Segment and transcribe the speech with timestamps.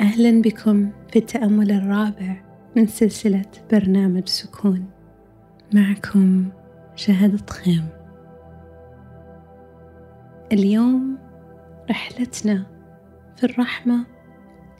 [0.00, 2.42] أهلا بكم في التأمل الرابع
[2.76, 4.90] من سلسلة برنامج سكون.
[5.74, 6.48] معكم
[6.94, 7.88] شهد خيم
[10.52, 11.18] اليوم
[11.90, 12.66] رحلتنا
[13.36, 14.06] في الرحمة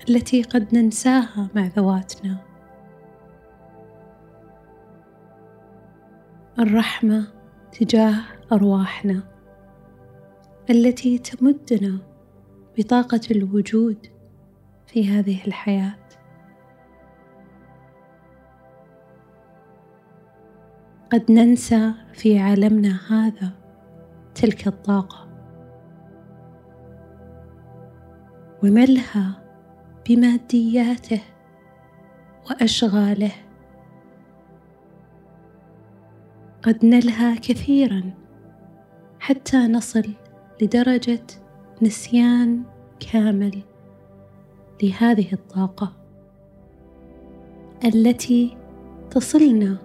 [0.09, 2.37] التي قد ننساها مع ذواتنا.
[6.59, 7.27] الرحمة
[7.73, 8.17] تجاه
[8.53, 9.23] أرواحنا
[10.71, 11.99] التي تمدنا
[12.79, 14.20] بطاقة الوجود
[14.93, 15.99] في هذه الحياة.
[21.13, 23.51] قد ننسى في عالمنا هذا
[24.35, 25.29] تلك الطاقة.
[28.63, 29.43] وملها
[30.09, 31.21] بمادياته
[32.51, 33.33] وأشغاله.
[36.63, 38.11] قد نلهى كثيرا
[39.21, 40.15] حتى نصل
[40.63, 41.27] لدرجة
[41.83, 42.63] نسيان
[43.13, 43.70] كامل.
[44.83, 45.93] لهذه الطاقة
[47.85, 48.57] التي
[49.11, 49.77] تصلنا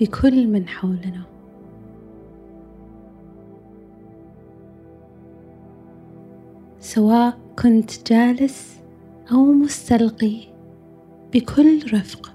[0.00, 1.22] بكل من حولنا.
[6.80, 8.80] سواء كنت جالس
[9.32, 10.40] أو مستلقي
[11.34, 12.32] بكل رفق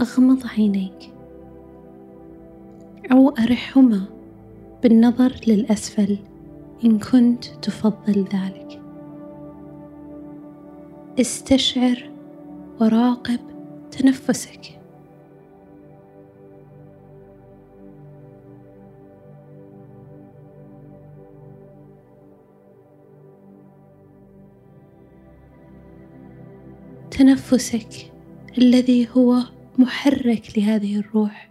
[0.00, 1.12] أغمض عينيك
[3.12, 4.04] أو أرحهما
[4.82, 6.18] بالنظر للأسفل
[6.84, 8.87] إن كنت تفضل ذلك.
[11.20, 12.10] استشعر
[12.80, 13.40] وراقب
[13.90, 14.80] تنفسك.
[27.10, 28.12] تنفسك
[28.58, 29.38] الذي هو
[29.78, 31.50] محرك لهذه الروح.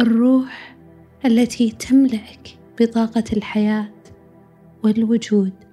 [0.00, 0.76] الروح
[1.24, 3.92] التي تملأك بطاقة الحياة
[4.84, 5.69] والوجود.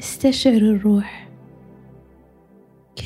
[0.00, 1.28] استشعر الروح.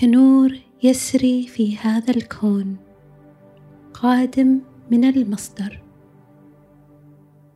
[0.01, 2.77] كنور يسري في هذا الكون
[3.95, 4.61] قادم
[4.91, 5.83] من المصدر.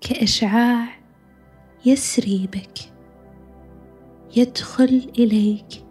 [0.01, 0.87] كإشعاع
[1.87, 2.79] يسري بك
[4.37, 5.85] يدخل إليك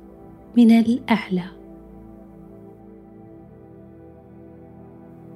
[0.57, 1.49] من الأعلى.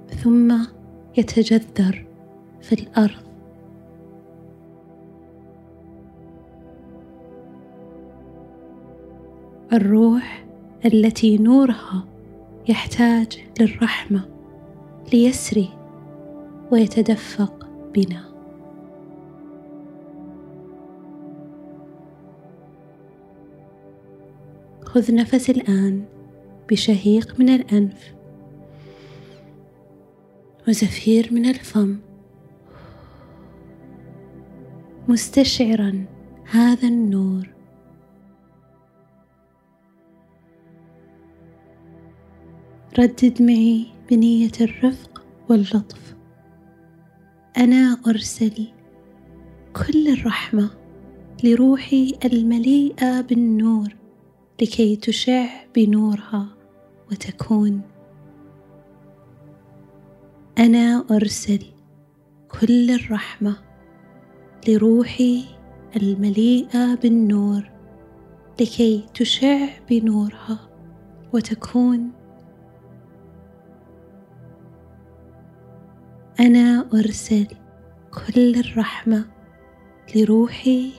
[0.07, 0.57] ثم
[1.17, 2.05] يتجذر
[2.61, 3.28] في الأرض.
[9.73, 10.45] الروح
[10.85, 12.05] التي نورها
[12.69, 14.25] يحتاج للرحمة
[15.13, 15.69] ليسري
[16.71, 18.29] ويتدفق بنا.
[24.85, 26.05] خذ نفس الآن
[26.69, 28.13] بشهيق من الأنف
[30.67, 31.97] وزفير من الفم.
[35.07, 36.05] مستشعرا
[36.51, 37.58] هذا النور
[42.97, 46.15] ردد معي بنية الرفق واللطف.
[47.57, 48.67] أنا أرسل
[49.73, 50.69] كل الرحمة
[51.43, 53.95] لروحي المليئة بالنور
[54.61, 55.45] لكي تشع
[55.75, 56.47] بنورها
[57.11, 57.81] وتكون.
[60.57, 61.65] أنا أرسل
[62.61, 63.55] كل الرحمة
[64.67, 65.45] لروحي
[65.95, 67.71] المليئة بالنور
[68.61, 70.69] لكي تشع بنورها
[71.33, 72.18] وتكون.
[76.39, 77.47] أنا أرسل
[78.13, 79.25] كل الرحمة
[80.15, 80.91] لروحي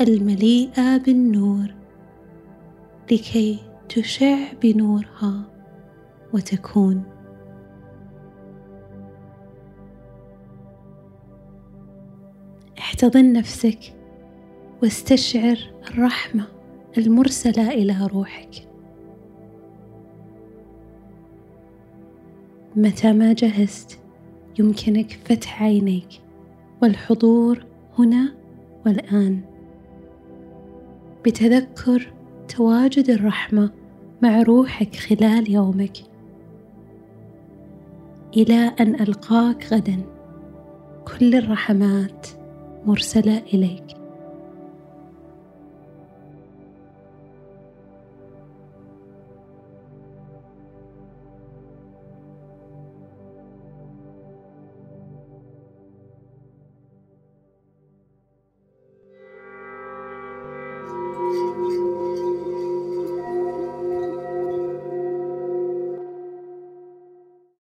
[0.00, 1.74] المليئة بالنور
[3.12, 5.42] لكي تشع بنورها
[6.32, 7.02] وتكون.
[12.78, 13.78] احتضن نفسك
[14.82, 15.58] واستشعر
[15.90, 16.46] الرحمة
[16.98, 18.68] المرسلة إلى روحك.
[22.76, 24.05] متى ما جهزت
[24.58, 26.08] يمكنك فتح عينيك.
[26.82, 27.64] والحضور
[27.98, 28.34] هنا
[28.86, 29.40] والآن.
[31.24, 32.12] بتذكر
[32.48, 33.70] تواجد الرحمة
[34.22, 35.96] مع روحك خلال يومك.
[38.36, 39.96] إلى أن ألقاك غدا.
[41.18, 42.26] كل الرحمات
[42.86, 43.95] مرسلة إليك.